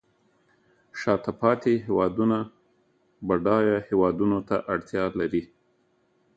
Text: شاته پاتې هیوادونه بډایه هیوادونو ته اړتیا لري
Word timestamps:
شاته 0.99 1.31
پاتې 1.39 1.71
هیوادونه 1.85 2.37
بډایه 3.27 3.77
هیوادونو 3.87 4.37
ته 4.47 4.55
اړتیا 4.73 5.03
لري 5.19 5.43